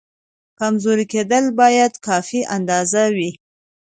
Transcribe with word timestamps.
کمزوری 0.59 1.05
کېدل 1.13 1.45
باید 1.59 1.93
کافي 2.07 2.41
اندازه 2.55 3.03
وي. 3.15 3.31